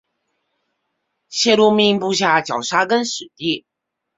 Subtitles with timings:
[1.29, 3.67] 谢禄命部下绞杀更始帝。